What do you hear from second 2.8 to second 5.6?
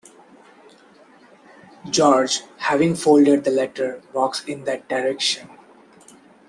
folded the letter, walks in that direction.